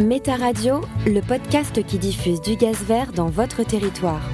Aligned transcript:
Méta 0.00 0.34
Radio, 0.34 0.80
le 1.06 1.20
podcast 1.20 1.86
qui 1.86 1.98
diffuse 2.00 2.40
du 2.40 2.56
gaz 2.56 2.82
vert 2.82 3.12
dans 3.12 3.28
votre 3.28 3.62
territoire. 3.62 4.28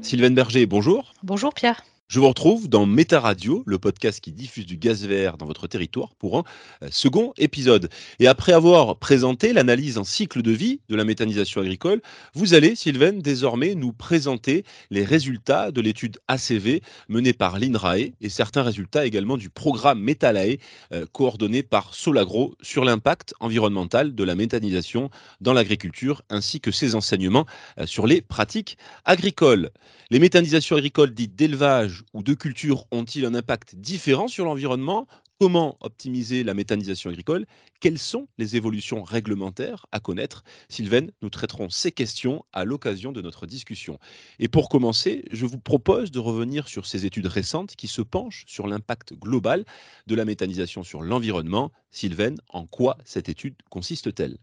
Sylvain 0.00 0.30
Berger, 0.30 0.66
bonjour. 0.66 1.12
Bonjour 1.24 1.52
Pierre. 1.52 1.82
Je 2.06 2.20
vous 2.20 2.28
retrouve 2.28 2.68
dans 2.68 2.84
Méta 2.84 3.18
Radio, 3.18 3.62
le 3.66 3.78
podcast 3.78 4.20
qui 4.20 4.30
diffuse 4.30 4.66
du 4.66 4.76
gaz 4.76 5.06
vert 5.06 5.38
dans 5.38 5.46
votre 5.46 5.66
territoire 5.66 6.14
pour 6.16 6.38
un 6.38 6.44
euh, 6.82 6.88
second 6.90 7.32
épisode. 7.38 7.88
Et 8.18 8.26
après 8.26 8.52
avoir 8.52 8.98
présenté 8.98 9.54
l'analyse 9.54 9.96
en 9.96 10.04
cycle 10.04 10.42
de 10.42 10.50
vie 10.50 10.80
de 10.90 10.96
la 10.96 11.04
méthanisation 11.04 11.62
agricole, 11.62 12.02
vous 12.34 12.52
allez, 12.52 12.76
Sylvain, 12.76 13.14
désormais 13.14 13.74
nous 13.74 13.94
présenter 13.94 14.64
les 14.90 15.02
résultats 15.02 15.70
de 15.70 15.80
l'étude 15.80 16.18
ACV 16.28 16.82
menée 17.08 17.32
par 17.32 17.58
l'INRAE 17.58 18.12
et 18.20 18.28
certains 18.28 18.62
résultats 18.62 19.06
également 19.06 19.38
du 19.38 19.48
programme 19.48 19.98
Métalae 19.98 20.58
euh, 20.92 21.06
coordonné 21.10 21.62
par 21.62 21.94
Solagro 21.94 22.54
sur 22.60 22.84
l'impact 22.84 23.32
environnemental 23.40 24.14
de 24.14 24.24
la 24.24 24.34
méthanisation 24.34 25.08
dans 25.40 25.54
l'agriculture 25.54 26.20
ainsi 26.28 26.60
que 26.60 26.70
ses 26.70 26.96
enseignements 26.96 27.46
euh, 27.78 27.86
sur 27.86 28.06
les 28.06 28.20
pratiques 28.20 28.76
agricoles. 29.06 29.70
Les 30.10 30.18
méthanisations 30.18 30.76
agricoles 30.76 31.14
dites 31.14 31.34
d'élevage 31.34 31.93
ou 32.12 32.22
de 32.22 32.34
culture 32.34 32.86
ont-ils 32.90 33.24
un 33.26 33.34
impact 33.34 33.76
différent 33.76 34.28
sur 34.28 34.44
l'environnement? 34.44 35.06
Comment 35.40 35.76
optimiser 35.80 36.44
la 36.44 36.54
méthanisation 36.54 37.10
agricole? 37.10 37.44
Quelles 37.80 37.98
sont 37.98 38.28
les 38.38 38.56
évolutions 38.56 39.02
réglementaires 39.02 39.86
à 39.92 40.00
connaître? 40.00 40.44
Sylvain, 40.68 41.06
nous 41.22 41.28
traiterons 41.28 41.70
ces 41.70 41.92
questions 41.92 42.44
à 42.52 42.64
l'occasion 42.64 43.12
de 43.12 43.20
notre 43.20 43.46
discussion. 43.46 43.98
Et 44.38 44.48
pour 44.48 44.68
commencer, 44.68 45.24
je 45.32 45.44
vous 45.44 45.58
propose 45.58 46.10
de 46.10 46.20
revenir 46.20 46.68
sur 46.68 46.86
ces 46.86 47.04
études 47.04 47.26
récentes 47.26 47.74
qui 47.74 47.88
se 47.88 48.00
penchent 48.00 48.44
sur 48.46 48.66
l'impact 48.68 49.14
global 49.14 49.64
de 50.06 50.14
la 50.14 50.24
méthanisation 50.24 50.84
sur 50.84 51.02
l'environnement. 51.02 51.72
Sylvain, 51.90 52.36
en 52.48 52.66
quoi 52.66 52.96
cette 53.04 53.28
étude 53.28 53.56
consiste-t-elle? 53.70 54.38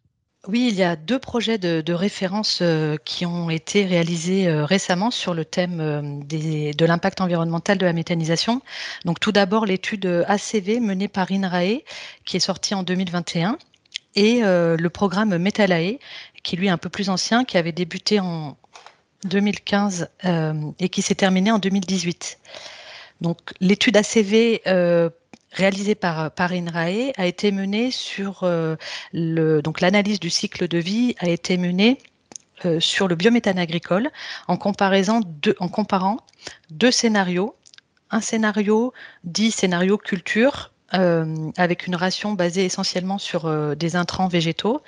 Oui, 0.47 0.69
il 0.71 0.75
y 0.75 0.81
a 0.81 0.95
deux 0.95 1.19
projets 1.19 1.59
de, 1.59 1.93
référence 1.93 2.59
euh, 2.63 2.97
qui 3.05 3.27
ont 3.27 3.51
été 3.51 3.85
réalisés 3.85 4.47
euh, 4.47 4.65
récemment 4.65 5.11
sur 5.11 5.35
le 5.35 5.45
thème 5.45 5.79
euh, 5.79 6.01
de 6.73 6.85
l'impact 6.85 7.21
environnemental 7.21 7.77
de 7.77 7.85
la 7.85 7.93
méthanisation. 7.93 8.63
Donc 9.05 9.19
tout 9.19 9.31
d'abord 9.31 9.67
l'étude 9.67 10.25
ACV 10.27 10.79
menée 10.79 11.07
par 11.07 11.31
INRAE 11.31 11.83
qui 12.25 12.37
est 12.37 12.39
sortie 12.39 12.73
en 12.73 12.81
2021 12.81 13.59
et 14.15 14.41
le 14.41 14.87
programme 14.89 15.37
Metalae 15.37 15.99
qui 16.43 16.57
lui 16.57 16.67
est 16.67 16.71
un 16.71 16.77
peu 16.77 16.89
plus 16.89 17.09
ancien, 17.09 17.45
qui 17.45 17.57
avait 17.57 17.71
débuté 17.71 18.19
en 18.19 18.57
2015 19.25 20.09
et 20.79 20.89
qui 20.89 21.01
s'est 21.01 21.15
terminé 21.15 21.51
en 21.51 21.59
2018. 21.59 22.39
Donc 23.21 23.37
l'étude 23.61 23.95
ACV 23.95 24.61
réalisé 25.51 25.95
par, 25.95 26.31
par 26.31 26.51
INRAE 26.51 27.11
a 27.17 27.25
été 27.25 27.51
mené 27.51 27.91
sur 27.91 28.43
euh, 28.43 28.75
le, 29.13 29.61
donc 29.61 29.81
l'analyse 29.81 30.19
du 30.19 30.29
cycle 30.29 30.67
de 30.67 30.77
vie 30.77 31.15
a 31.19 31.29
été 31.29 31.57
menée 31.57 31.97
euh, 32.65 32.79
sur 32.79 33.07
le 33.07 33.15
biométhane 33.15 33.59
agricole 33.59 34.09
en, 34.47 34.57
comparant 34.57 36.17
deux 36.69 36.91
scénarios. 36.91 37.55
Un 38.09 38.21
scénario 38.21 38.93
dit 39.23 39.51
scénario 39.51 39.97
culture 39.97 40.71
euh, 40.93 41.51
avec 41.57 41.87
une 41.87 41.95
ration 41.95 42.33
basée 42.33 42.65
essentiellement 42.65 43.17
sur 43.17 43.49
des 43.75 43.95
intrants 43.95 44.27
végétaux, 44.27 44.81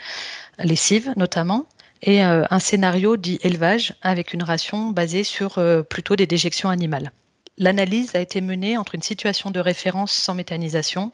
les 0.60 0.76
cives 0.76 1.14
notamment, 1.16 1.66
et 2.02 2.22
un 2.22 2.60
scénario 2.60 3.16
dit 3.16 3.40
élevage 3.44 3.96
avec 4.02 4.34
une 4.34 4.44
ration 4.44 4.90
basée 4.90 5.24
sur 5.24 5.58
plutôt 5.90 6.18
des 6.18 6.28
déjections 6.28 6.68
animales 6.70 7.14
l'analyse 7.58 8.16
a 8.16 8.20
été 8.20 8.42
menée 8.42 8.78
entre 8.78 8.96
une 8.96 9.02
situation 9.02 9.52
de 9.52 9.60
référence 9.60 10.12
sans 10.12 10.34
méthanisation 10.34 11.12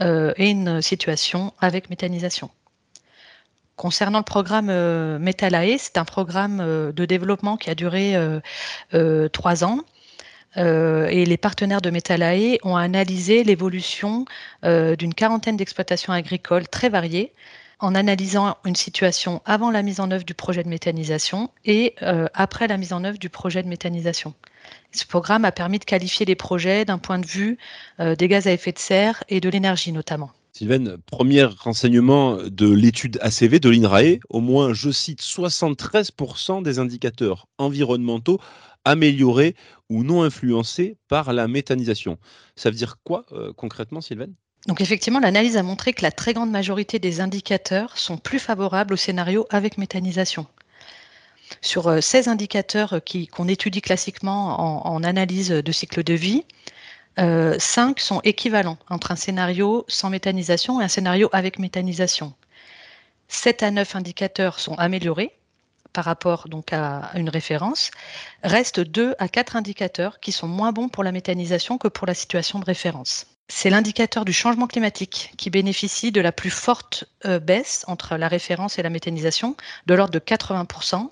euh, 0.00 0.32
et 0.36 0.50
une 0.50 0.80
situation 0.80 1.52
avec 1.60 1.90
méthanisation. 1.90 2.50
Concernant 3.76 4.18
le 4.18 4.24
programme 4.24 4.70
euh, 4.70 5.18
c'est 5.78 5.98
un 5.98 6.04
programme 6.04 6.60
euh, 6.60 6.92
de 6.92 7.04
développement 7.04 7.56
qui 7.56 7.70
a 7.70 7.74
duré 7.74 8.14
trois 9.32 9.64
ans. 9.64 9.80
et 10.56 11.24
les 11.26 11.36
partenaires 11.36 11.80
de 11.80 11.90
Metalae 11.90 12.58
ont 12.62 12.76
analysé 12.76 13.42
l'évolution 13.44 14.24
d'une 14.62 15.14
quarantaine 15.14 15.56
d'exploitations 15.56 16.12
agricoles 16.12 16.68
très 16.68 16.88
variées 16.88 17.32
en 17.80 17.96
analysant 17.96 18.56
une 18.64 18.76
situation 18.76 19.42
avant 19.44 19.72
la 19.72 19.82
mise 19.82 19.98
en 19.98 20.12
œuvre 20.12 20.24
du 20.24 20.34
projet 20.34 20.62
de 20.62 20.68
méthanisation 20.68 21.50
et 21.64 21.96
après 22.34 22.68
la 22.68 22.76
mise 22.76 22.92
en 22.92 23.02
œuvre 23.02 23.18
du 23.18 23.28
projet 23.28 23.64
de 23.64 23.68
méthanisation. 23.68 24.32
Ce 24.92 25.06
programme 25.06 25.44
a 25.44 25.52
permis 25.52 25.78
de 25.78 25.84
qualifier 25.84 26.26
les 26.26 26.34
projets 26.34 26.84
d'un 26.84 26.98
point 26.98 27.18
de 27.18 27.26
vue 27.26 27.58
euh, 28.00 28.14
des 28.14 28.28
gaz 28.28 28.46
à 28.46 28.52
effet 28.52 28.72
de 28.72 28.78
serre 28.78 29.24
et 29.28 29.40
de 29.40 29.48
l'énergie 29.48 29.92
notamment. 29.92 30.30
Sylvain, 30.52 30.96
premier 31.06 31.42
renseignement 31.42 32.36
de 32.36 32.70
l'étude 32.70 33.18
ACV 33.20 33.58
de 33.58 33.70
l'INRAE, 33.70 34.20
au 34.30 34.40
moins, 34.40 34.72
je 34.72 34.90
cite, 34.90 35.20
73% 35.20 36.62
des 36.62 36.78
indicateurs 36.78 37.48
environnementaux 37.58 38.38
améliorés 38.84 39.56
ou 39.90 40.04
non 40.04 40.22
influencés 40.22 40.96
par 41.08 41.32
la 41.32 41.48
méthanisation. 41.48 42.18
Ça 42.54 42.70
veut 42.70 42.76
dire 42.76 42.98
quoi 43.02 43.26
euh, 43.32 43.52
concrètement, 43.52 44.00
Sylvain? 44.00 44.28
Donc 44.68 44.80
effectivement, 44.80 45.20
l'analyse 45.20 45.56
a 45.56 45.62
montré 45.62 45.92
que 45.92 46.02
la 46.02 46.12
très 46.12 46.32
grande 46.32 46.50
majorité 46.50 46.98
des 46.98 47.20
indicateurs 47.20 47.98
sont 47.98 48.16
plus 48.16 48.38
favorables 48.38 48.94
au 48.94 48.96
scénario 48.96 49.46
avec 49.50 49.76
méthanisation. 49.76 50.46
Sur 51.60 52.02
16 52.02 52.28
euh, 52.28 52.30
indicateurs 52.30 53.00
qu'on 53.32 53.48
étudie 53.48 53.82
classiquement 53.82 54.86
en, 54.86 55.02
analyse 55.02 55.50
de 55.50 55.72
cycle 55.72 56.02
de 56.02 56.14
vie, 56.14 56.44
euh, 57.18 57.56
5 57.58 58.00
sont 58.00 58.20
équivalents 58.24 58.78
entre 58.88 59.12
un 59.12 59.16
scénario 59.16 59.84
sans 59.88 60.10
méthanisation 60.10 60.80
et 60.80 60.84
un 60.84 60.88
scénario 60.88 61.28
avec 61.32 61.58
méthanisation. 61.58 62.32
7 63.28 63.62
à 63.62 63.70
9 63.70 63.96
indicateurs 63.96 64.58
sont 64.58 64.74
améliorés 64.74 65.32
par 65.92 66.04
rapport 66.04 66.48
donc 66.48 66.72
à 66.72 67.10
une 67.14 67.28
référence. 67.28 67.90
Restent 68.42 68.80
2 68.80 69.14
à 69.18 69.28
4 69.28 69.56
indicateurs 69.56 70.20
qui 70.20 70.32
sont 70.32 70.48
moins 70.48 70.72
bons 70.72 70.88
pour 70.88 71.04
la 71.04 71.12
méthanisation 71.12 71.78
que 71.78 71.88
pour 71.88 72.06
la 72.06 72.14
situation 72.14 72.58
de 72.58 72.64
référence. 72.64 73.26
C'est 73.48 73.70
l'indicateur 73.70 74.24
du 74.24 74.32
changement 74.32 74.66
climatique 74.66 75.32
qui 75.36 75.50
bénéficie 75.50 76.10
de 76.10 76.20
la 76.20 76.32
plus 76.32 76.50
forte 76.50 77.04
euh, 77.26 77.38
baisse 77.38 77.84
entre 77.88 78.16
la 78.16 78.26
référence 78.26 78.78
et 78.78 78.82
la 78.82 78.88
méthanisation, 78.88 79.54
de 79.86 79.94
l'ordre 79.94 80.12
de 80.12 80.18
80%, 80.18 81.10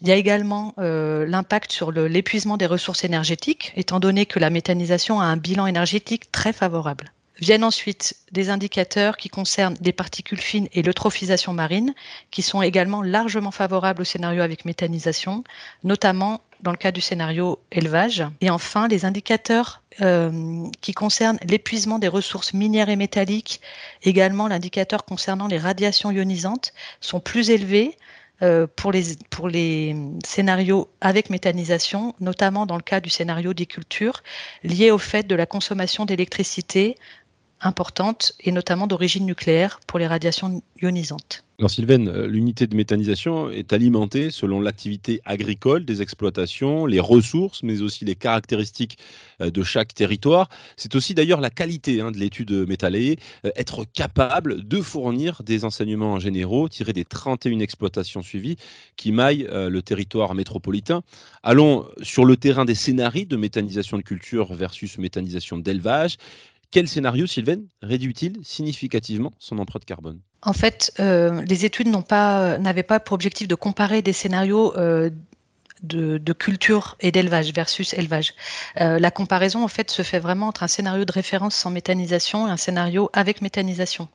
il 0.00 0.08
y 0.08 0.12
a 0.12 0.16
également 0.16 0.74
euh, 0.78 1.26
l'impact 1.26 1.72
sur 1.72 1.90
l'épuisement 1.90 2.56
des 2.56 2.66
ressources 2.66 3.04
énergétiques, 3.04 3.72
étant 3.76 3.98
donné 3.98 4.26
que 4.26 4.38
la 4.38 4.50
méthanisation 4.50 5.20
a 5.20 5.24
un 5.24 5.36
bilan 5.36 5.66
énergétique 5.66 6.30
très 6.30 6.52
favorable. 6.52 7.12
Viennent 7.40 7.64
ensuite 7.64 8.16
des 8.32 8.50
indicateurs 8.50 9.16
qui 9.16 9.28
concernent 9.28 9.76
les 9.80 9.92
particules 9.92 10.40
fines 10.40 10.68
et 10.72 10.82
l'eutrophisation 10.82 11.52
marine, 11.52 11.94
qui 12.30 12.42
sont 12.42 12.62
également 12.62 13.00
largement 13.00 13.52
favorables 13.52 14.02
au 14.02 14.04
scénario 14.04 14.42
avec 14.42 14.64
méthanisation, 14.64 15.44
notamment 15.84 16.40
dans 16.62 16.72
le 16.72 16.76
cas 16.76 16.90
du 16.90 17.00
scénario 17.00 17.60
élevage. 17.70 18.24
Et 18.40 18.50
enfin, 18.50 18.88
les 18.88 19.04
indicateurs 19.04 19.82
euh, 20.00 20.64
qui 20.80 20.92
concernent 20.92 21.38
l'épuisement 21.48 22.00
des 22.00 22.08
ressources 22.08 22.54
minières 22.54 22.88
et 22.88 22.96
métalliques, 22.96 23.60
également 24.02 24.48
l'indicateur 24.48 25.04
concernant 25.04 25.46
les 25.46 25.58
radiations 25.58 26.10
ionisantes, 26.10 26.72
sont 27.00 27.20
plus 27.20 27.50
élevés 27.50 27.96
pour, 28.76 28.92
les, 28.92 29.02
pour 29.30 29.48
les 29.48 29.96
scénarios 30.24 30.88
avec 31.00 31.30
méthanisation, 31.30 32.14
notamment 32.20 32.66
dans 32.66 32.76
le 32.76 32.82
cas 32.82 33.00
du 33.00 33.10
scénario 33.10 33.52
des 33.52 33.66
cultures, 33.66 34.22
lié 34.62 34.90
au 34.90 34.98
fait 34.98 35.26
de 35.26 35.34
la 35.34 35.46
consommation 35.46 36.04
d'électricité 36.04 36.96
importante 37.60 38.32
et 38.40 38.52
notamment 38.52 38.86
d'origine 38.86 39.26
nucléaire 39.26 39.80
pour 39.86 39.98
les 39.98 40.06
radiations 40.06 40.62
ionisantes. 40.80 41.44
Alors 41.60 41.72
Sylvain, 41.72 42.06
euh, 42.06 42.28
l'unité 42.28 42.68
de 42.68 42.76
méthanisation 42.76 43.50
est 43.50 43.72
alimentée 43.72 44.30
selon 44.30 44.60
l'activité 44.60 45.20
agricole 45.24 45.84
des 45.84 46.02
exploitations, 46.02 46.86
les 46.86 47.00
ressources, 47.00 47.64
mais 47.64 47.82
aussi 47.82 48.04
les 48.04 48.14
caractéristiques 48.14 48.96
euh, 49.40 49.50
de 49.50 49.64
chaque 49.64 49.92
territoire. 49.92 50.48
C'est 50.76 50.94
aussi 50.94 51.14
d'ailleurs 51.14 51.40
la 51.40 51.50
qualité 51.50 52.00
hein, 52.00 52.12
de 52.12 52.16
l'étude 52.16 52.52
métallier, 52.68 53.18
euh, 53.44 53.50
être 53.56 53.84
capable 53.92 54.68
de 54.68 54.80
fournir 54.80 55.42
des 55.42 55.64
enseignements 55.64 56.20
généraux 56.20 56.68
tirés 56.68 56.92
des 56.92 57.04
31 57.04 57.58
exploitations 57.58 58.22
suivies 58.22 58.56
qui 58.94 59.10
maillent 59.10 59.48
le 59.50 59.82
territoire 59.82 60.34
métropolitain. 60.34 61.02
Allons 61.42 61.86
sur 62.02 62.24
le 62.24 62.36
terrain 62.36 62.64
des 62.64 62.74
scénarios 62.74 63.24
de 63.24 63.36
méthanisation 63.36 63.96
de 63.96 64.02
culture 64.02 64.54
versus 64.54 64.98
méthanisation 64.98 65.58
d'élevage. 65.58 66.18
Quel 66.70 66.88
scénario, 66.88 67.26
Sylvain, 67.26 67.60
réduit-il 67.82 68.38
significativement 68.44 69.32
son 69.38 69.58
empreinte 69.58 69.84
carbone? 69.84 70.20
En 70.42 70.52
fait, 70.52 70.92
les 70.98 71.64
études 71.64 71.88
n'avaient 71.88 72.82
pas, 72.82 73.00
pour 73.00 73.14
objectif 73.14 73.48
de 73.48 73.54
comparer 73.54 74.02
des 74.02 74.12
scénarios 74.12 74.74
de, 75.82 76.32
culture 76.34 76.96
et 77.00 77.10
d'élevage 77.10 77.52
versus 77.54 77.94
élevage. 77.94 78.34
la 78.76 79.10
comparaison, 79.10 79.64
en 79.64 79.68
fait, 79.68 79.90
se 79.90 80.02
fait 80.02 80.18
vraiment 80.18 80.48
entre 80.48 80.62
un 80.62 80.68
scénario 80.68 81.04
de 81.04 81.12
référence 81.12 81.54
sans 81.54 81.70
méthanisation 81.70 82.46
et 82.46 82.50
un 82.50 82.58
scénario 82.58 83.08
avec 83.14 83.40
méthanisation. 83.40 84.08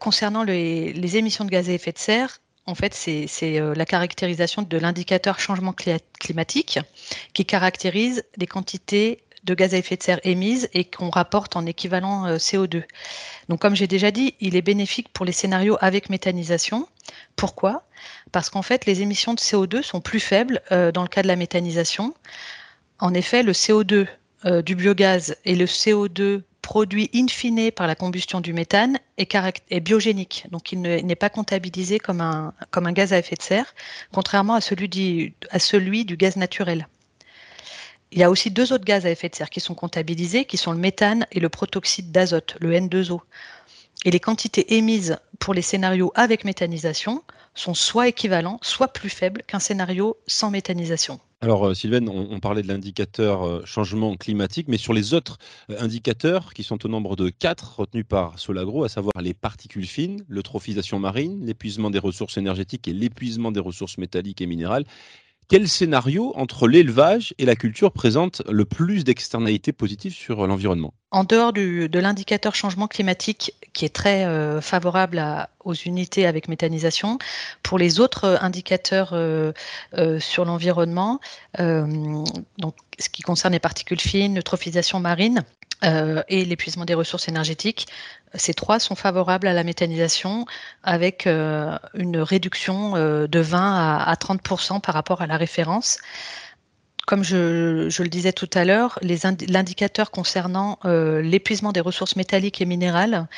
concernant 0.00 0.44
les, 0.44 1.16
émissions 1.16 1.44
de 1.44 1.50
gaz 1.50 1.68
à 1.68 1.72
effet 1.72 1.92
de 1.92 1.98
serre, 1.98 2.40
en 2.66 2.74
fait, 2.74 2.94
c'est 2.94 3.60
euh, 3.60 3.74
la 3.74 3.86
caractérisation 3.86 4.62
de 4.62 4.76
l'indicateur 4.76 5.38
changement 5.38 5.72
climatique 6.18 6.80
qui 7.32 7.44
caractérise 7.44 8.24
les 8.36 8.48
quantités 8.48 9.22
de 9.46 9.54
gaz 9.54 9.72
à 9.72 9.78
effet 9.78 9.96
de 9.96 10.02
serre 10.02 10.20
émises 10.24 10.68
et 10.74 10.84
qu'on 10.84 11.08
rapporte 11.08 11.56
en 11.56 11.64
équivalent 11.64 12.26
euh, 12.26 12.36
CO2. 12.36 12.82
Donc, 13.48 13.60
comme 13.60 13.74
j'ai 13.74 13.86
déjà 13.86 14.10
dit, 14.10 14.34
il 14.40 14.56
est 14.56 14.62
bénéfique 14.62 15.08
pour 15.12 15.24
les 15.24 15.32
scénarios 15.32 15.78
avec 15.80 16.10
méthanisation. 16.10 16.88
Pourquoi? 17.36 17.84
Parce 18.32 18.50
qu'en 18.50 18.62
fait, 18.62 18.84
les 18.84 19.00
émissions 19.00 19.34
de 19.34 19.40
CO2 19.40 19.82
sont 19.82 20.00
plus 20.00 20.20
faibles 20.20 20.60
euh, 20.72 20.92
dans 20.92 21.02
le 21.02 21.08
cas 21.08 21.22
de 21.22 21.28
la 21.28 21.36
méthanisation. 21.36 22.14
En 22.98 23.14
effet, 23.14 23.42
le 23.42 23.52
CO2 23.52 24.06
du 24.62 24.76
biogaz 24.76 25.34
et 25.44 25.56
le 25.56 25.64
CO2 25.64 26.42
produit 26.66 27.08
in 27.14 27.28
fine 27.28 27.70
par 27.70 27.86
la 27.86 27.94
combustion 27.94 28.40
du 28.40 28.52
méthane 28.52 28.98
est, 29.18 29.80
biogénique, 29.80 30.46
donc 30.50 30.72
il 30.72 30.80
n'est 30.80 31.14
pas 31.14 31.30
comptabilisé 31.30 32.00
comme 32.00 32.20
un, 32.20 32.52
gaz 32.92 33.12
à 33.12 33.18
effet 33.18 33.36
de 33.36 33.42
serre, 33.42 33.72
contrairement 34.12 34.54
à 34.54 34.60
celui 34.60 34.88
du 34.88 36.16
gaz 36.16 36.36
naturel. 36.36 36.88
Il 38.12 38.18
y 38.18 38.22
a 38.22 38.30
aussi 38.30 38.50
deux 38.50 38.72
autres 38.72 38.84
gaz 38.84 39.04
à 39.04 39.10
effet 39.10 39.28
de 39.28 39.34
serre 39.34 39.50
qui 39.50 39.60
sont 39.60 39.74
comptabilisés, 39.74 40.44
qui 40.44 40.56
sont 40.56 40.72
le 40.72 40.78
méthane 40.78 41.26
et 41.32 41.40
le 41.40 41.48
protoxyde 41.48 42.12
d'azote, 42.12 42.56
le 42.60 42.72
N2O. 42.72 43.20
Et 44.04 44.10
les 44.10 44.20
quantités 44.20 44.76
émises 44.76 45.16
pour 45.38 45.54
les 45.54 45.62
scénarios 45.62 46.12
avec 46.14 46.44
méthanisation 46.44 47.22
sont 47.54 47.74
soit 47.74 48.08
équivalents, 48.08 48.58
soit 48.62 48.88
plus 48.88 49.08
faibles 49.08 49.42
qu'un 49.46 49.58
scénario 49.58 50.16
sans 50.26 50.50
méthanisation. 50.50 51.18
Alors, 51.42 51.66
euh, 51.66 51.74
Sylvain, 51.74 52.06
on, 52.08 52.40
parlait 52.40 52.62
de 52.62 52.68
l'indicateur 52.68 53.42
euh, 53.42 53.62
changement 53.64 54.16
climatique, 54.16 54.68
mais 54.68 54.78
sur 54.78 54.94
les 54.94 55.12
autres 55.12 55.38
euh, 55.70 55.76
indicateurs, 55.80 56.54
qui 56.54 56.62
sont 56.62 56.84
au 56.86 56.88
nombre 56.88 57.14
de 57.14 57.28
quatre 57.28 57.78
retenus 57.78 58.06
par 58.08 58.38
Solagro, 58.38 58.84
à 58.84 58.88
savoir 58.88 59.12
les 59.20 59.34
particules 59.34 59.86
fines, 59.86 60.24
l'eutrophisation 60.28 60.98
marine, 60.98 61.44
l'épuisement 61.44 61.90
des 61.90 61.98
ressources 61.98 62.38
énergétiques 62.38 62.88
et 62.88 62.94
l'épuisement 62.94 63.52
des 63.52 63.60
ressources 63.60 63.98
métalliques 63.98 64.40
et 64.40 64.46
minérales, 64.46 64.84
quel 65.48 65.68
scénario 65.68 66.32
entre 66.36 66.66
l'élevage 66.68 67.34
et 67.38 67.44
la 67.44 67.56
culture 67.56 67.92
présente 67.92 68.42
le 68.50 68.64
plus 68.64 69.04
d'externalités 69.04 69.72
positives 69.72 70.14
sur 70.14 70.46
l'environnement? 70.46 70.92
En 71.12 71.24
dehors 71.24 71.52
de 71.52 71.98
l'indicateur 71.98 72.54
changement 72.54 72.88
climatique 72.88 73.52
qui 73.76 73.84
est 73.84 73.94
très 73.94 74.24
euh, 74.24 74.62
favorable 74.62 75.22
aux 75.64 75.74
unités 75.74 76.26
avec 76.26 76.48
méthanisation, 76.48 77.18
pour 77.62 77.78
les 77.78 78.00
autres 78.00 78.38
indicateurs 78.40 79.10
euh, 79.12 79.52
euh, 79.98 80.18
sur 80.18 80.46
l'environnement, 80.46 81.20
donc 81.58 82.74
ce 82.98 83.08
qui 83.10 83.22
concerne 83.22 83.52
les 83.52 83.60
particules 83.60 84.00
fines, 84.00 84.34
l'eutrophisation 84.34 84.98
marine, 84.98 85.44
et 85.82 86.44
l'épuisement 86.44 86.84
des 86.84 86.94
ressources 86.94 87.28
énergétiques. 87.28 87.86
Ces 88.34 88.54
trois 88.54 88.78
sont 88.78 88.94
favorables 88.94 89.46
à 89.46 89.52
la 89.52 89.64
méthanisation 89.64 90.46
avec 90.82 91.26
euh, 91.26 91.76
une 91.94 92.18
réduction 92.18 92.96
euh, 92.96 93.26
de 93.26 93.40
20 93.40 93.98
à, 93.98 94.14
30% 94.14 94.80
par 94.80 94.94
rapport 94.94 95.22
à 95.22 95.26
la 95.26 95.36
référence. 95.36 95.98
Comme 97.06 97.22
je, 97.22 98.02
le 98.02 98.08
disais 98.08 98.32
tout 98.32 98.50
à 98.54 98.64
l'heure, 98.64 98.98
l'indicateur 99.00 100.10
concernant 100.10 100.80
euh, 100.84 101.22
l'épuisement 101.22 101.70
des 101.70 101.78
ressources 101.80 102.16
métalliques 102.16 102.60
et 102.60 102.64
minérales, 102.64 103.28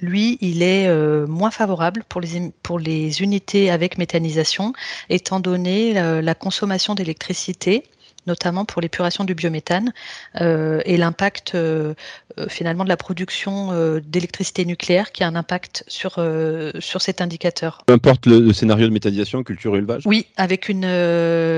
lui, 0.00 0.38
il 0.40 0.62
est 0.62 0.88
moins 1.26 1.50
favorable 1.50 2.04
pour 2.08 2.78
les 2.78 3.22
unités 3.22 3.70
avec 3.70 3.98
méthanisation, 3.98 4.72
étant 5.10 5.40
donné 5.40 5.92
la 6.22 6.34
consommation 6.34 6.94
d'électricité 6.94 7.84
notamment 8.26 8.64
pour 8.64 8.80
l'épuration 8.82 9.24
du 9.24 9.34
biométhane 9.34 9.92
euh, 10.40 10.80
et 10.84 10.96
l'impact 10.96 11.54
euh, 11.54 11.94
euh, 12.38 12.46
finalement 12.48 12.84
de 12.84 12.88
la 12.88 12.96
production 12.96 13.98
d'électricité 14.04 14.64
nucléaire 14.64 15.12
qui 15.12 15.24
a 15.24 15.26
un 15.26 15.34
impact 15.34 15.84
sur, 15.88 16.20
sur 16.78 17.02
cet 17.02 17.20
indicateur. 17.20 17.82
Peu 17.86 17.94
importe 17.94 18.26
le, 18.26 18.52
scénario 18.52 18.86
de 18.86 18.92
méthanisation, 18.92 19.42
culture 19.42 19.74
et 19.74 19.78
élevage 19.78 20.02
Oui, 20.06 20.26
avec 20.36 20.68
une 20.68 20.86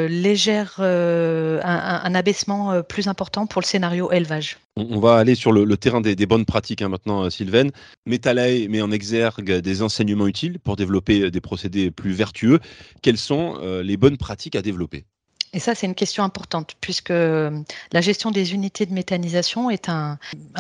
légère, 0.07 0.81
un, 0.81 2.15
abaissement 2.15 2.83
plus 2.83 3.09
important 3.09 3.47
pour 3.47 3.61
le 3.61 3.67
scénario 3.67 4.11
élevage. 4.13 4.59
On, 4.77 5.01
va 5.01 5.17
aller 5.17 5.35
sur 5.35 5.53
le, 5.53 5.77
terrain 5.77 6.01
des, 6.01 6.15
bonnes 6.27 6.45
pratiques 6.45 6.83
hein, 6.83 6.89
maintenant, 6.89 7.29
Sylvain. 7.31 7.69
Metalae 8.07 8.69
met 8.69 8.83
en 8.83 8.91
exergue 8.91 9.61
des 9.61 9.83
enseignements 9.83 10.27
utiles 10.27 10.59
pour 10.59 10.77
développer 10.77 11.31
des 11.31 11.41
procédés 11.41 11.91
plus 11.91 12.13
vertueux. 12.13 12.61
Quelles 13.03 13.19
sont 13.19 13.59
les 13.83 13.97
bonnes 13.97 14.17
pratiques 14.17 14.57
à 14.57 14.63
développer? 14.63 15.05
Et 15.53 15.59
ça, 15.59 15.75
c'est 15.75 15.87
une 15.87 15.97
question 15.97 16.23
importante, 16.23 16.77
puisque 16.81 17.11
euh, 17.11 17.51
la 17.93 18.01
gestion 18.01 18.31
des 18.31 18.55
unités 18.55 18.87
de 18.87 18.93
méthanisation 18.93 19.69
est 19.69 19.89
un, 19.89 20.19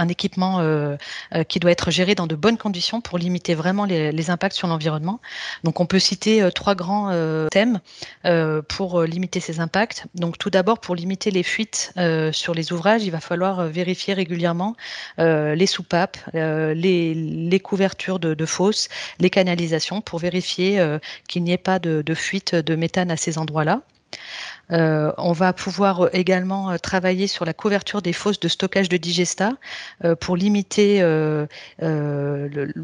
équipement 0.08 0.58
euh, 0.58 0.96
euh, 1.32 1.44
qui 1.44 1.60
doit 1.60 1.70
être 1.70 1.92
géré 1.92 2.16
dans 2.16 2.26
de 2.26 2.34
bonnes 2.34 2.58
conditions 2.58 3.00
pour 3.00 3.16
limiter 3.16 3.54
vraiment 3.54 3.84
les, 3.84 4.30
impacts 4.30 4.56
sur 4.56 4.66
l'environnement. 4.66 5.20
Donc, 5.62 5.78
on 5.78 5.86
peut 5.86 6.00
citer 6.00 6.48
trois 6.54 6.74
grands 6.74 7.10
thèmes 7.50 7.80
pour 8.68 9.02
limiter 9.02 9.40
ces 9.40 9.60
impacts. 9.60 10.06
Donc, 10.14 10.38
tout 10.38 10.50
d'abord, 10.50 10.78
pour 10.78 10.94
limiter 10.94 11.30
les 11.30 11.42
fuites 11.42 11.92
sur 12.32 12.54
les 12.54 12.72
ouvrages, 12.72 13.02
il 13.02 13.10
va 13.10 13.20
falloir 13.20 13.64
vérifier 13.64 14.14
régulièrement 14.14 14.76
les 15.18 15.66
soupapes, 15.66 16.18
les, 16.34 17.60
couvertures 17.64 18.18
de, 18.18 18.46
fosses, 18.46 18.88
les 19.18 19.30
canalisations, 19.30 20.00
pour 20.00 20.18
vérifier 20.18 20.98
qu'il 21.28 21.42
n'y 21.44 21.52
ait 21.52 21.58
pas 21.58 21.78
de, 21.78 22.02
de 22.02 22.14
fuite 22.14 22.54
de 22.54 22.76
méthane 22.76 23.10
à 23.10 23.16
ces 23.16 23.38
endroits-là. 23.38 23.82
Euh, 24.72 25.12
on 25.18 25.32
va 25.32 25.52
pouvoir 25.52 26.02
euh, 26.02 26.10
également 26.12 26.70
euh, 26.70 26.76
travailler 26.76 27.26
sur 27.26 27.44
la 27.44 27.52
couverture 27.52 28.02
des 28.02 28.12
fosses 28.12 28.38
de 28.38 28.48
stockage 28.48 28.88
de 28.88 28.96
digesta 28.96 29.52
pour 30.20 30.36
limiter, 30.36 31.02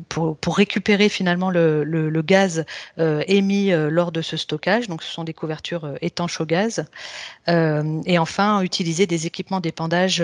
pour, 0.09 0.57
récupérer 0.57 1.09
finalement 1.09 1.51
le, 1.51 2.23
gaz 2.23 2.65
émis 2.99 3.71
lors 3.71 4.13
de 4.13 4.23
ce 4.23 4.37
stockage. 4.37 4.89
Donc, 4.89 5.03
ce 5.03 5.13
sont 5.13 5.25
des 5.25 5.35
couvertures 5.35 5.95
étanches 6.01 6.41
au 6.41 6.47
gaz. 6.47 6.85
et 7.49 8.19
enfin, 8.19 8.63
utiliser 8.63 9.07
des 9.07 9.27
équipements 9.27 9.61
d'épandage 9.61 10.23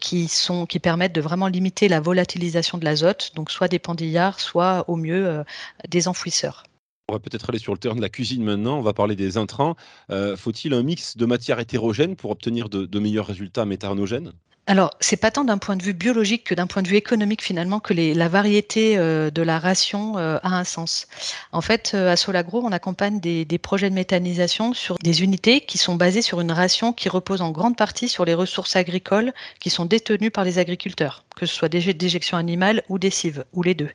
qui 0.00 0.80
permettent 0.82 1.14
de 1.14 1.20
vraiment 1.20 1.48
limiter 1.48 1.88
la 1.88 2.00
volatilisation 2.00 2.78
de 2.78 2.84
l'azote. 2.84 3.32
Donc, 3.34 3.50
soit 3.50 3.68
des 3.68 3.78
pendillards, 3.78 4.40
soit 4.40 4.84
au 4.88 4.96
mieux 4.96 5.44
des 5.88 6.08
enfouisseurs. 6.08 6.64
On 7.08 7.12
va 7.12 7.20
peut-être 7.20 7.50
aller 7.50 7.60
sur 7.60 7.72
le 7.72 7.78
terrain 7.78 7.94
de 7.94 8.00
la 8.00 8.08
cuisine 8.08 8.42
maintenant. 8.42 8.78
On 8.78 8.82
va 8.82 8.92
parler 8.92 9.14
des 9.14 9.36
intrants. 9.36 9.76
Euh, 10.10 10.36
faut-il 10.36 10.74
un 10.74 10.82
mix 10.82 11.16
de 11.16 11.24
matières 11.24 11.60
hétérogènes 11.60 12.16
pour 12.16 12.32
obtenir 12.32 12.68
de, 12.68 12.98
meilleurs 12.98 13.28
résultats 13.28 13.64
méthanogènes? 13.64 14.32
Alors, 14.66 14.90
c'est 14.98 15.16
pas 15.16 15.30
tant 15.30 15.44
d'un 15.44 15.58
point 15.58 15.76
de 15.76 15.84
vue 15.84 15.92
biologique 15.92 16.42
que 16.42 16.54
d'un 16.56 16.66
point 16.66 16.82
de 16.82 16.88
vue 16.88 16.96
économique 16.96 17.42
finalement 17.42 17.78
que 17.78 17.94
la 17.94 18.28
variété 18.28 18.98
euh, 18.98 19.30
de 19.30 19.42
la 19.42 19.60
ration 19.60 20.18
euh, 20.18 20.38
a 20.42 20.58
un 20.58 20.64
sens. 20.64 21.06
En 21.52 21.60
fait, 21.60 21.94
à 21.94 22.16
Solagro, 22.16 22.60
on 22.64 22.72
accompagne 22.72 23.20
des, 23.20 23.44
des, 23.44 23.58
projets 23.58 23.88
de 23.88 23.94
méthanisation 23.94 24.74
sur 24.74 24.98
des 24.98 25.22
unités 25.22 25.60
qui 25.60 25.78
sont 25.78 25.94
basées 25.94 26.22
sur 26.22 26.40
une 26.40 26.50
ration 26.50 26.92
qui 26.92 27.08
repose 27.08 27.40
en 27.40 27.52
grande 27.52 27.76
partie 27.76 28.08
sur 28.08 28.24
les 28.24 28.34
ressources 28.34 28.74
agricoles 28.74 29.32
qui 29.60 29.70
sont 29.70 29.84
détenues 29.84 30.32
par 30.32 30.42
les 30.42 30.58
agriculteurs, 30.58 31.24
que 31.36 31.46
ce 31.46 31.54
soit 31.54 31.68
des 31.68 31.94
déjections 31.94 32.36
animales 32.36 32.82
ou 32.88 32.98
des 32.98 33.10
cives, 33.10 33.44
ou 33.52 33.62
les 33.62 33.74
deux. 33.74 33.90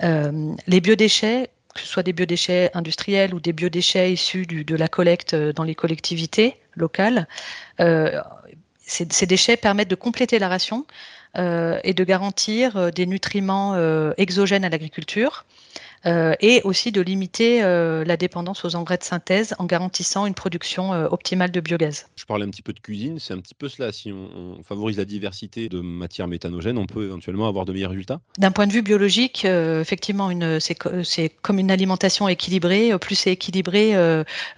les 0.00 0.80
biodéchets 0.80 1.50
que 1.74 1.80
ce 1.80 1.86
soit 1.86 2.02
des 2.02 2.12
biodéchets 2.12 2.70
industriels 2.74 3.34
ou 3.34 3.40
des 3.40 3.52
biodéchets 3.52 4.12
issus 4.12 4.46
de 4.46 4.76
la 4.76 4.88
collecte 4.88 5.34
euh, 5.34 5.52
dans 5.52 5.64
les 5.64 5.74
collectivités 5.74 6.56
locales. 6.74 7.26
Euh, 7.80 8.20
ces, 8.84 9.26
déchets 9.26 9.56
permettent 9.56 9.88
de 9.88 9.94
compléter 9.94 10.38
la 10.38 10.48
ration 10.48 10.86
euh, 11.38 11.78
et 11.84 11.94
de 11.94 12.04
garantir 12.04 12.92
des 12.92 13.06
nutriments 13.06 13.74
exogènes 14.18 14.64
à 14.64 14.68
l'agriculture 14.68 15.46
euh, 16.06 16.34
et 16.40 16.60
aussi 16.64 16.90
de 16.90 17.00
limiter 17.00 17.62
euh, 17.62 18.04
la 18.04 18.16
dépendance 18.16 18.64
aux 18.64 18.74
engrais 18.74 18.98
de 18.98 19.04
synthèse 19.04 19.54
en 19.58 19.66
garantissant 19.66 20.26
une 20.26 20.34
production 20.34 20.92
euh, 20.92 21.06
optimale 21.10 21.52
de 21.52 21.60
biogaz. 21.60 22.06
Je 22.16 22.24
parlais 22.24 22.44
un 22.44 22.50
petit 22.50 22.62
peu 22.62 22.72
de 22.72 22.80
cuisine, 22.80 23.18
c'est 23.18 23.34
un 23.34 23.38
petit 23.38 23.54
peu 23.54 23.68
cela. 23.68 23.92
Si 23.92 24.12
on, 24.12 24.62
favorise 24.64 24.98
la 24.98 25.04
diversité 25.04 25.68
de 25.68 25.80
matières 25.80 26.28
méthanogènes, 26.28 26.78
on 26.78 26.86
peut 26.86 27.04
éventuellement 27.04 27.48
avoir 27.48 27.64
de 27.64 27.72
meilleurs 27.72 27.90
résultats 27.90 28.20
D'un 28.38 28.50
point 28.50 28.66
de 28.66 28.72
vue 28.72 28.82
biologique, 28.82 29.44
effectivement, 29.44 30.30
c'est 30.60 31.28
comme 31.42 31.58
une 31.58 31.70
alimentation 31.70 32.28
équilibrée. 32.28 32.96
Plus 33.00 33.14
c'est 33.14 33.32
équilibré, 33.32 33.94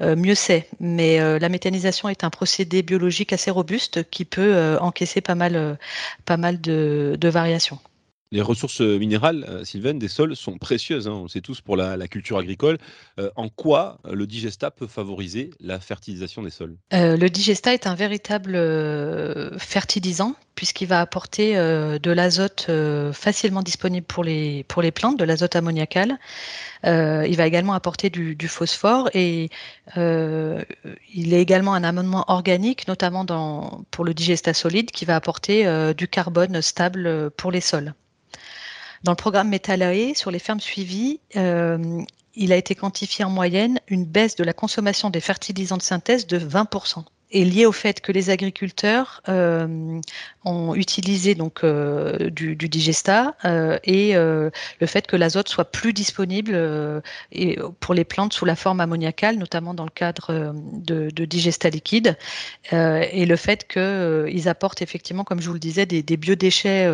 mieux 0.01 0.35
c'est. 0.35 0.69
Mais 0.81 1.39
la 1.39 1.49
méthanisation 1.49 2.09
est 2.09 2.23
un 2.23 2.31
procédé 2.31 2.83
biologique 2.83 3.33
assez 3.33 3.51
robuste 3.51 4.09
qui 4.11 4.25
peut 4.25 4.77
encaisser 4.81 5.21
pas 5.21 5.35
mal, 5.35 5.79
pas 6.27 6.37
mal 6.37 6.61
de 6.61 7.29
variations. 7.29 7.79
Les 8.35 8.43
ressources 8.43 8.81
minérales, 8.81 9.47
euh, 9.49 9.65
Sylvain, 9.65 9.95
des 9.95 10.09
sols 10.09 10.35
sont 10.35 10.59
précieuses, 10.59 11.07
hein, 11.07 11.13
on 11.13 11.23
le 11.23 11.29
sait 11.29 11.41
tous, 11.41 11.61
pour 11.61 11.77
la, 11.77 11.97
culture 12.09 12.37
agricole. 12.37 12.79
Euh, 13.21 13.31
en 13.37 13.49
quoi 13.49 14.01
le 14.11 14.27
digestat 14.27 14.73
peut 14.73 14.89
favoriser 14.89 15.51
la 15.61 15.79
fertilisation 15.79 16.43
des 16.43 16.51
sols? 16.51 16.77
Le 16.91 17.29
digestat 17.29 17.75
est 17.75 17.87
un 17.87 17.95
véritable 17.95 18.55
fertilisant 19.59 20.35
puisqu'il 20.57 20.89
va 20.89 21.01
apporter 21.01 21.55
de 21.55 22.11
l'azote 22.11 22.71
facilement 23.13 23.63
disponible 23.63 24.07
pour 24.07 24.25
les, 24.25 24.65
plantes, 24.93 25.19
de 25.19 25.25
l'azote 25.25 25.57
ammoniacal. 25.57 26.19
il 26.85 27.37
va 27.37 27.47
également 27.47 27.73
apporter 27.73 28.11
du, 28.11 28.49
phosphore 28.49 29.11
et 29.15 29.49
il 29.97 31.35
est 31.35 31.41
également 31.41 31.75
un 31.75 31.85
amendement 31.85 32.25
organique, 32.29 32.87
notamment 32.89 33.25
pour 33.91 34.05
le 34.05 34.15
digestat 34.15 34.55
solide, 34.55 34.91
qui 34.91 35.05
va 35.05 35.17
apporter 35.17 35.67
du 35.95 36.09
carbone 36.09 36.63
stable 36.63 37.31
pour 37.31 37.51
les 37.51 37.61
sols. 37.61 37.95
Dans 39.05 39.13
le 39.13 39.17
programme 39.17 39.51
Metalae, 39.51 40.15
sur 40.15 40.31
les 40.31 40.39
fermes 40.39 40.61
suivies, 40.61 41.21
euh, 41.37 42.03
il 42.35 42.53
a 42.53 42.57
été 42.57 42.75
quantifié 42.75 43.25
en 43.25 43.31
moyenne 43.31 43.79
une 43.87 44.07
baisse 44.07 44.35
de 44.35 44.43
la 44.45 44.55
consommation 44.55 45.11
des 45.11 45.21
fertilisants 45.21 45.77
de 45.77 45.83
synthèse 45.83 46.27
de 46.27 46.39
20% 46.39 47.05
est 47.35 47.45
lié 47.45 47.67
au 47.67 47.73
fait 47.73 48.01
que 48.01 48.13
les 48.13 48.31
agriculteurs 48.31 49.21
euh, 49.29 50.01
ont 50.45 50.75
utilisé 50.75 51.35
donc 51.35 51.65
euh, 51.65 52.31
du, 52.31 52.55
du, 52.57 52.69
digestat 52.69 53.35
euh, 53.45 53.79
et 53.85 54.15
le 54.15 54.87
fait 54.87 55.07
que 55.07 55.17
l'azote 55.17 55.49
soit 55.49 55.65
plus 55.65 55.93
disponible 55.93 56.53
pour 57.81 57.95
les 57.95 58.05
plantes 58.05 58.33
sous 58.33 58.45
la 58.45 58.57
forme 58.57 58.81
ammoniacale, 58.81 59.37
notamment 59.37 59.75
dans 59.75 59.85
le 59.85 59.91
cadre 59.91 60.55
de, 60.73 61.11
de 61.11 61.25
digestat 61.25 61.71
liquide, 61.71 62.17
et 62.73 63.27
le 63.27 63.37
fait 63.37 63.67
qu'ils 63.67 64.49
apportent 64.49 64.83
effectivement, 64.83 65.25
comme 65.25 65.41
je 65.41 65.49
vous 65.49 65.55
le 65.55 65.59
disais, 65.59 65.87
des 65.87 66.17
biodéchets 66.17 66.89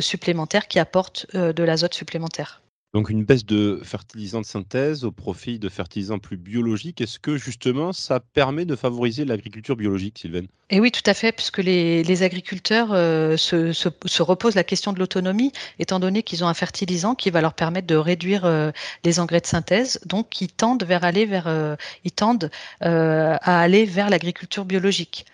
supplémentaires 0.00 0.68
qui 0.68 0.78
apportent 0.78 1.26
de 1.34 1.62
l'azote 1.62 1.94
supplémentaire. 1.94 2.63
Donc 2.94 3.10
une 3.10 3.24
baisse 3.24 3.44
de 3.44 3.80
fertilisants 3.82 4.40
de 4.40 4.46
synthèse 4.46 5.02
au 5.02 5.10
profit 5.10 5.58
de 5.58 5.68
fertilisants 5.68 6.20
plus 6.20 6.36
biologiques. 6.36 7.00
Est-ce 7.00 7.18
que 7.18 7.36
justement 7.36 7.92
ça 7.92 8.20
permet 8.20 8.66
de 8.66 8.76
favoriser 8.76 9.24
l'agriculture 9.24 9.74
biologique, 9.74 10.20
Sylvain 10.20 10.44
Et 10.70 10.78
oui, 10.78 10.92
tout 10.92 11.02
à 11.04 11.12
fait, 11.12 11.32
puisque 11.32 11.58
les, 11.58 12.04
les 12.04 12.22
agriculteurs 12.22 12.92
euh, 12.92 13.36
se, 13.36 13.72
se, 13.72 14.22
reposent 14.22 14.54
la 14.54 14.62
question 14.62 14.92
de 14.92 15.00
l'autonomie, 15.00 15.50
étant 15.80 15.98
donné 15.98 16.22
qu'ils 16.22 16.44
ont 16.44 16.46
un 16.46 16.54
fertilisant 16.54 17.16
qui 17.16 17.30
va 17.30 17.40
leur 17.40 17.54
permettre 17.54 17.88
de 17.88 17.96
réduire 17.96 18.44
euh, 18.44 18.70
les 19.02 19.18
engrais 19.18 19.40
de 19.40 19.46
synthèse, 19.46 19.98
donc 20.06 20.40
ils 20.40 20.52
tendent 20.52 20.84
vers 20.84 21.02
aller 21.02 21.26
vers, 21.26 21.48
euh, 21.48 21.74
ils 22.04 22.12
tendent 22.12 22.48
à 22.80 23.60
aller 23.60 23.86
vers 23.86 24.08
l'agriculture 24.08 24.64
biologique. 24.64 25.26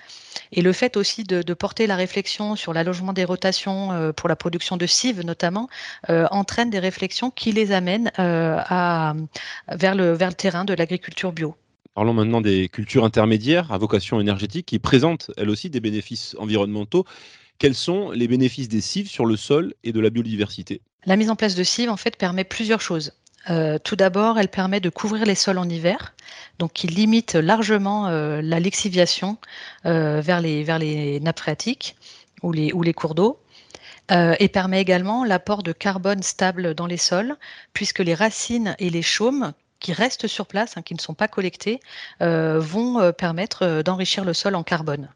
Et 0.52 0.62
le 0.62 0.72
fait 0.72 0.96
aussi 0.96 1.24
de, 1.24 1.54
porter 1.54 1.86
la 1.86 1.96
réflexion 1.96 2.56
sur 2.56 2.72
l'allongement 2.72 3.12
des 3.12 3.24
rotations 3.24 3.92
euh, 3.92 4.12
pour 4.12 4.28
la 4.28 4.36
production 4.36 4.76
de 4.76 4.86
cives 4.86 5.24
notamment 5.24 5.68
euh, 6.08 6.26
entraîne 6.30 6.70
des 6.70 6.78
réflexions 6.78 7.30
qui 7.30 7.52
les 7.52 7.72
amènent 7.72 8.10
euh, 8.18 8.56
à, 8.58 9.14
vers, 9.68 9.94
le, 9.94 10.12
vers 10.12 10.28
le 10.28 10.34
terrain 10.34 10.64
de 10.64 10.74
l'agriculture 10.74 11.32
bio. 11.32 11.54
Parlons 11.94 12.14
maintenant 12.14 12.40
des 12.40 12.68
cultures 12.68 13.04
intermédiaires 13.04 13.72
à 13.72 13.78
vocation 13.78 14.20
énergétique 14.20 14.66
qui 14.66 14.78
présentent 14.78 15.30
elles 15.36 15.50
aussi 15.50 15.70
des 15.70 15.80
bénéfices 15.80 16.36
environnementaux. 16.38 17.04
Quels 17.58 17.74
sont 17.74 18.10
les 18.12 18.28
bénéfices 18.28 18.68
des 18.68 18.80
cives 18.80 19.08
sur 19.08 19.26
le 19.26 19.36
sol 19.36 19.74
et 19.84 19.92
de 19.92 20.00
la 20.00 20.08
biodiversité? 20.08 20.80
La 21.04 21.16
mise 21.16 21.30
en 21.30 21.36
place 21.36 21.54
de 21.54 21.62
cives 21.62 21.90
en 21.90 21.96
fait 21.96 22.16
permet 22.16 22.44
plusieurs 22.44 22.80
choses. 22.80 23.12
Euh, 23.48 23.78
tout 23.78 23.96
d'abord, 23.96 24.38
elle 24.38 24.48
permet 24.48 24.80
de 24.80 24.90
couvrir 24.90 25.24
les 25.24 25.34
sols 25.34 25.58
en 25.58 25.68
hiver, 25.68 26.14
donc 26.58 26.72
qui 26.74 26.86
limite 26.86 27.34
largement 27.34 28.08
euh, 28.08 28.42
la 28.42 28.60
lixiviation 28.60 29.38
euh, 29.86 30.20
vers, 30.20 30.40
les, 30.40 31.20
nappes 31.20 31.38
phréatiques 31.38 31.96
ou 32.42 32.52
les, 32.52 32.72
ou 32.72 32.82
les 32.82 32.92
cours 32.92 33.14
d'eau. 33.14 33.38
et 34.10 34.48
permet 34.48 34.80
également 34.80 35.24
l'apport 35.24 35.62
de 35.62 35.72
carbone 35.72 36.22
stable 36.22 36.74
dans 36.74 36.86
les 36.86 36.96
sols, 36.96 37.36
puisque 37.72 38.00
les 38.00 38.14
racines 38.14 38.74
et 38.80 38.90
les 38.90 39.02
chaumes 39.02 39.52
qui 39.78 39.92
restent 39.92 40.26
sur 40.26 40.46
place, 40.46 40.76
hein, 40.76 40.82
qui 40.82 40.94
ne 40.94 41.00
sont 41.00 41.14
pas 41.14 41.28
collectés, 41.28 41.78
vont 42.20 43.12
permettre 43.12 43.82
d'enrichir 43.82 44.24
le 44.24 44.34
sol 44.34 44.56
en 44.56 44.64
carbone. 44.64 45.08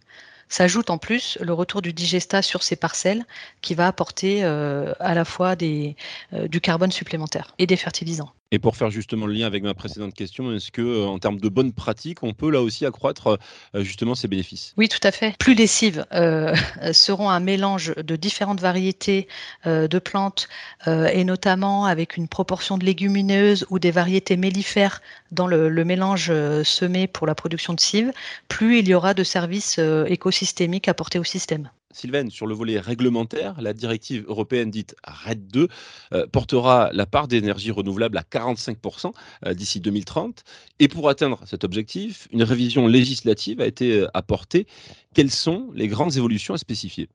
S'ajoute 0.48 0.90
en 0.90 0.98
plus 0.98 1.38
le 1.40 1.52
retour 1.52 1.82
du 1.82 1.92
digestat 1.92 2.42
sur 2.42 2.62
ces 2.62 2.76
parcelles 2.76 3.24
qui 3.60 3.74
va 3.74 3.86
apporter 3.86 4.44
euh, 4.44 4.92
à 5.00 5.14
la 5.14 5.24
fois 5.24 5.54
euh, 5.60 6.48
du 6.48 6.60
carbone 6.60 6.92
supplémentaire 6.92 7.54
et 7.58 7.66
des 7.66 7.76
fertilisants. 7.76 8.32
Et 8.54 8.60
pour 8.60 8.76
faire 8.76 8.88
justement 8.88 9.26
le 9.26 9.32
lien 9.32 9.46
avec 9.46 9.64
ma 9.64 9.74
précédente 9.74 10.14
question, 10.14 10.54
est-ce 10.54 10.70
que 10.70 10.80
euh, 10.80 11.06
en 11.06 11.18
termes 11.18 11.40
de 11.40 11.48
bonnes 11.48 11.72
pratiques, 11.72 12.22
on 12.22 12.34
peut 12.34 12.52
là 12.52 12.62
aussi 12.62 12.86
accroître 12.86 13.36
justement 13.74 14.14
ces 14.14 14.28
bénéfices? 14.28 14.74
Oui, 14.76 14.88
tout 14.88 15.00
à 15.02 15.10
fait. 15.10 15.36
Plus 15.38 15.54
les 15.54 15.66
cives 15.66 16.06
seront 16.92 17.30
un 17.30 17.40
mélange 17.40 17.94
de 17.96 18.14
différentes 18.14 18.60
variétés 18.60 19.26
de 19.64 19.98
plantes 19.98 20.48
et 20.86 21.24
notamment 21.24 21.86
avec 21.86 22.16
une 22.16 22.28
proportion 22.28 22.78
de 22.78 22.84
légumineuses 22.84 23.66
ou 23.70 23.80
des 23.80 23.90
variétés 23.90 24.36
mellifères 24.36 25.02
dans 25.32 25.48
le, 25.48 25.84
mélange 25.84 26.32
semé 26.62 27.08
pour 27.08 27.26
la 27.26 27.34
production 27.34 27.74
de 27.74 27.80
cives, 27.80 28.12
plus 28.46 28.78
il 28.78 28.88
y 28.88 28.94
aura 28.94 29.14
de 29.14 29.24
services 29.24 29.78
écosystémiques 29.78 30.34
systémique 30.34 30.88
apporté 30.88 31.18
au 31.18 31.24
système. 31.24 31.70
Sylvain, 31.94 32.28
sur 32.30 32.46
le 32.46 32.54
volet 32.54 32.80
réglementaire, 32.80 33.60
la 33.60 33.72
directive 33.72 34.24
européenne 34.28 34.70
dite 34.70 34.96
RED 35.04 35.46
2 35.46 35.68
euh, 36.12 36.26
portera 36.26 36.90
la 36.92 37.06
part 37.06 37.28
d'énergie 37.28 37.70
renouvelable 37.70 38.18
à 38.18 38.22
45% 38.22 39.12
euh, 39.46 39.54
d'ici 39.54 39.80
2030. 39.80 40.44
Et 40.80 40.88
pour 40.88 41.08
atteindre 41.08 41.40
cet 41.46 41.64
objectif, 41.64 42.28
une 42.32 42.42
révision 42.42 42.86
législative 42.86 43.60
a 43.60 43.66
été 43.66 44.00
euh, 44.00 44.08
apportée. 44.14 44.66
Quelles 45.14 45.30
sont 45.30 45.70
les 45.74 45.88
grandes 45.88 46.16
évolutions 46.16 46.54
à 46.54 46.58
spécifier? 46.58 47.08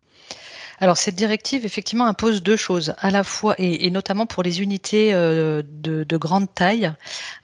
Alors 0.79 0.97
cette 0.97 1.15
directive 1.15 1.65
effectivement 1.65 2.05
impose 2.05 2.41
deux 2.41 2.55
choses, 2.55 2.93
à 2.99 3.11
la 3.11 3.23
fois 3.23 3.55
et, 3.57 3.89
notamment 3.91 4.25
pour 4.25 4.43
les 4.43 4.61
unités 4.61 5.13
euh, 5.13 5.61
de, 5.65 6.17
grande 6.17 6.53
taille 6.53 6.91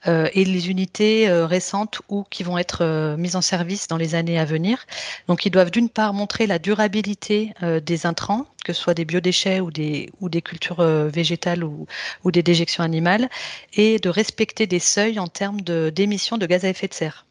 euh, 0.06 0.28
et 0.32 0.44
les 0.44 0.70
unités 0.70 1.28
euh, 1.28 1.46
récentes 1.46 2.00
ou 2.08 2.24
qui 2.30 2.42
vont 2.42 2.58
être 2.58 3.16
mises 3.18 3.36
en 3.36 3.42
service 3.42 3.88
dans 3.88 3.96
les 3.96 4.14
années 4.14 4.38
à 4.38 4.44
venir. 4.44 4.86
Donc 5.28 5.44
ils 5.44 5.50
doivent 5.50 5.70
d'une 5.70 5.88
part 5.90 6.14
montrer 6.14 6.46
la 6.46 6.58
durabilité 6.58 7.52
des 7.84 8.06
intrants, 8.06 8.46
que 8.64 8.72
ce 8.72 8.80
soit 8.80 8.94
des 8.94 9.04
biodéchets 9.04 9.60
ou 9.60 9.70
des, 9.70 10.10
ou 10.20 10.28
des 10.28 10.42
cultures 10.42 10.82
végétales 10.82 11.64
ou, 11.64 11.86
ou 12.24 12.30
des 12.30 12.42
déjections 12.42 12.84
animales, 12.84 13.28
et 13.74 13.98
de 13.98 14.08
respecter 14.08 14.66
des 14.66 14.80
seuils 14.80 15.18
en 15.18 15.26
termes 15.26 15.60
d'émissions 15.60 16.38
de 16.38 16.46
gaz 16.46 16.64
à 16.64 16.68
effet 16.68 16.88
de 16.88 16.94
serre. 16.94 17.25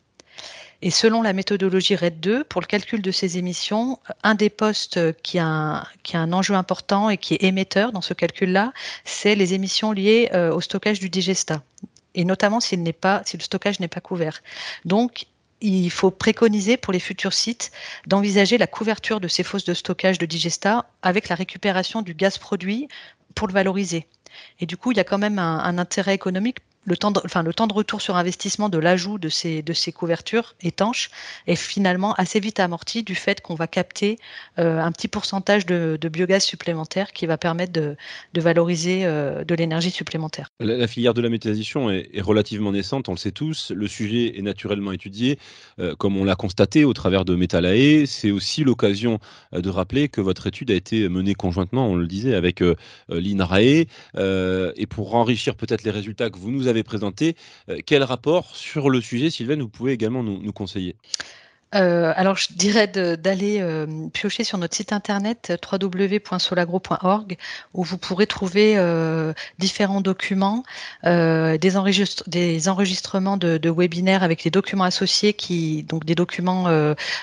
Et 0.86 0.92
selon 0.92 1.24
la 1.24 1.34
méthodologie 1.34 1.96
RED 1.96 2.20
2, 2.20 2.44
pour 2.44 2.62
le 2.62 2.68
calcul 2.68 3.02
de 3.02 3.10
ces 3.10 3.40
émissions, 3.40 3.98
un 4.22 4.36
des 4.36 4.52
postes 4.52 5.20
qui 5.24 5.40
a 5.40 5.88
un, 6.14 6.32
enjeu 6.32 6.54
important 6.54 7.10
et 7.10 7.18
qui 7.18 7.34
est 7.34 7.44
émetteur 7.44 7.92
dans 7.92 8.02
ce 8.02 8.14
calcul-là, 8.14 8.72
c'est 9.04 9.34
les 9.34 9.56
émissions 9.56 9.92
liées 9.92 10.30
euh, 10.36 10.54
au 10.54 10.62
stockage 10.62 11.00
du 11.00 11.10
digestat, 11.10 11.64
et 12.14 12.24
notamment 12.24 12.60
si 12.60 12.78
le 12.78 12.94
stockage 13.40 13.80
n'est 13.80 13.88
pas 13.88 14.00
couvert. 14.00 14.44
Donc, 14.86 15.26
il 15.60 15.90
faut 15.90 16.12
préconiser 16.12 16.78
pour 16.78 16.94
les 16.94 17.00
futurs 17.00 17.34
sites 17.34 17.72
d'envisager 18.06 18.60
la 18.60 18.68
couverture 18.68 19.20
de 19.20 19.28
ces 19.28 19.42
fosses 19.42 19.66
de 19.66 19.74
stockage 19.74 20.20
de 20.20 20.28
digestat 20.28 20.86
avec 21.02 21.30
la 21.30 21.36
récupération 21.36 22.04
du 22.04 22.14
gaz 22.14 22.38
produit 22.38 22.90
pour 23.34 23.48
le 23.48 23.54
valoriser. 23.54 24.06
Et 24.60 24.68
du 24.68 24.78
coup, 24.78 24.92
il 24.92 24.98
y 24.98 25.02
a 25.02 25.04
quand 25.04 25.18
même 25.18 25.40
un 25.40 25.80
intérêt 25.80 26.14
économique 26.14 26.60
le 26.86 26.96
temps 26.96 27.12
de, 27.12 27.20
enfin, 27.26 27.44
le 27.44 27.54
temps 27.54 27.68
de 27.68 27.74
retour 27.74 28.02
sur 28.02 28.16
investissement 28.16 28.70
de 28.70 28.78
l'ajout 28.78 29.18
de 29.18 29.30
ces, 29.30 29.62
de 29.62 29.74
ces 29.74 29.92
couvertures 29.92 30.56
étanches 30.62 31.10
est 31.48 31.56
finalement 31.56 32.14
assez 32.14 32.40
vite 32.40 32.60
amorti 32.60 33.04
du 33.04 33.16
fait 33.16 33.42
qu'on 33.42 33.56
va 33.56 33.68
capter 33.68 34.18
euh, 34.60 34.80
un 34.80 34.92
petit 34.92 35.08
pourcentage 35.08 35.66
de, 35.66 35.98
biogaz 36.06 36.44
supplémentaire 36.44 37.12
qui 37.12 37.26
va 37.26 37.38
permettre 37.38 37.74
de, 37.74 37.96
valoriser 38.36 39.06
euh, 39.06 39.44
de 39.44 39.56
l'énergie 39.56 39.90
supplémentaire. 39.90 40.52
La, 40.60 40.88
filière 40.88 41.16
de 41.16 41.22
la 41.22 41.30
méthanisation 41.30 41.90
est, 41.90 42.22
relativement 42.22 42.72
naissante, 42.72 43.10
on 43.10 43.14
le 43.14 43.18
sait 43.18 43.32
tous. 43.32 43.72
Le 43.72 43.88
sujet 43.88 44.38
est 44.38 44.42
naturellement 44.44 44.92
étudié, 44.92 45.40
euh, 45.80 45.96
comme 45.96 46.16
on 46.18 46.24
l'a 46.24 46.36
constaté 46.36 46.86
au 46.86 46.94
travers 46.94 47.26
de 47.26 47.36
Metalae. 47.36 48.06
C'est 48.06 48.32
aussi 48.32 48.64
l'occasion 48.64 49.20
de 49.52 49.70
rappeler 49.70 50.10
que 50.10 50.22
votre 50.22 50.46
étude 50.48 50.70
a 50.70 50.76
été 50.76 51.10
menée 51.10 51.34
conjointement, 51.34 51.88
on 51.88 51.96
le 51.96 52.08
disait, 52.08 52.36
avec 52.36 52.62
l'INRAE. 53.10 53.86
et 54.16 54.88
pour 54.88 55.16
enrichir 55.16 55.56
peut-être 55.56 55.84
les 55.84 55.92
résultats 55.92 56.30
que 56.30 56.38
vous 56.38 56.52
nous 56.52 56.68
avez 56.68 56.75
présenté. 56.84 57.36
Euh, 57.70 57.80
quel 57.86 58.04
rapport 58.04 58.56
sur 58.56 58.90
le 58.90 59.02
sujet, 59.02 59.30
Sylvain, 59.30 59.58
vous 59.58 59.70
pouvez 59.70 59.94
également 59.94 60.24
nous, 60.24 60.52
conseiller? 60.54 60.96
Euh, 61.74 62.14
alors, 62.16 62.38
je 62.38 62.54
dirais 62.54 62.88
d'aller 62.88 63.60
euh, 63.60 64.08
piocher 64.14 64.44
sur 64.46 64.58
notre 64.58 64.76
site 64.76 64.94
internet 64.94 65.54
www.solagro.org 65.72 67.38
où 67.74 67.84
vous 67.84 67.98
pourrez 67.98 68.28
trouver 68.28 68.78
différents 69.60 70.02
documents, 70.02 70.64
des, 71.04 71.58
des, 71.58 72.70
enregistrements 72.70 73.38
de, 73.38 73.70
webinaires 73.70 74.24
avec 74.24 74.44
les 74.44 74.52
documents 74.52 74.86
associés, 74.86 75.34
qui 75.34 75.84
donc 75.84 76.06
des 76.06 76.16
documents 76.16 76.68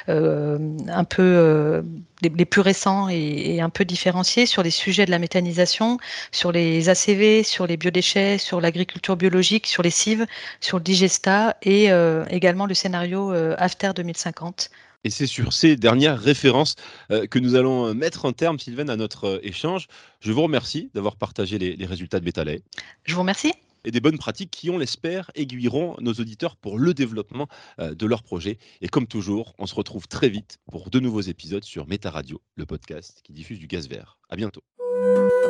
un 0.08 1.04
peu 1.04 1.82
les, 2.22 2.44
plus 2.44 2.60
récents 2.60 3.08
et, 3.08 3.60
un 3.60 3.70
peu 3.70 3.84
différenciés 3.84 4.46
sur 4.46 4.62
les 4.62 4.70
sujets 4.70 5.06
de 5.06 5.10
la 5.10 5.18
méthanisation, 5.18 5.98
sur 6.30 6.52
les 6.52 6.88
ACV, 6.88 7.42
sur 7.42 7.66
les 7.66 7.76
biodéchets, 7.76 8.38
sur 8.38 8.60
l'agriculture 8.60 9.16
biologique, 9.16 9.66
sur 9.66 9.82
les 9.82 9.90
cives, 9.90 10.26
sur 10.60 10.78
le 10.78 10.84
digesta 10.84 11.56
et 11.62 11.90
euh, 11.90 12.24
également 12.30 12.66
le 12.66 12.74
scénario 12.74 13.32
euh, 13.32 13.54
After 13.58 13.90
2050 13.94 14.70
Et 15.04 15.10
c'est 15.10 15.26
sur 15.26 15.52
ces 15.52 15.76
dernières 15.76 16.18
références 16.18 16.76
euh, 17.10 17.26
que 17.26 17.38
nous 17.38 17.54
allons 17.54 17.94
mettre 17.94 18.26
un 18.26 18.32
terme, 18.32 18.58
Sylvain, 18.58 18.88
à 18.88 18.96
notre 18.96 19.40
échange. 19.42 19.88
Je 20.20 20.32
vous 20.32 20.42
remercie 20.42 20.90
d'avoir 20.94 21.16
partagé 21.16 21.58
les, 21.58 21.76
les 21.76 21.86
résultats 21.86 22.20
de 22.20 22.24
Bétalay. 22.24 22.62
Je 23.04 23.14
vous 23.14 23.20
remercie 23.20 23.52
et 23.84 23.90
des 23.90 24.00
bonnes 24.00 24.18
pratiques 24.18 24.50
qui, 24.50 24.70
on 24.70 24.78
l'espère, 24.78 25.30
aiguilleront 25.34 25.96
nos 26.00 26.12
auditeurs 26.12 26.56
pour 26.56 26.78
le 26.78 26.94
développement 26.94 27.48
de 27.78 28.06
leur 28.06 28.22
projet. 28.22 28.58
Et 28.80 28.88
comme 28.88 29.06
toujours, 29.06 29.54
on 29.58 29.66
se 29.66 29.74
retrouve 29.74 30.08
très 30.08 30.28
vite 30.28 30.58
pour 30.70 30.90
de 30.90 31.00
nouveaux 31.00 31.20
épisodes 31.20 31.64
sur 31.64 31.86
Méta 31.86 32.10
Radio, 32.10 32.40
le 32.56 32.66
podcast 32.66 33.20
qui 33.24 33.32
diffuse 33.32 33.58
du 33.58 33.66
gaz 33.66 33.88
vert. 33.88 34.18
À 34.28 34.36
bientôt. 34.36 34.62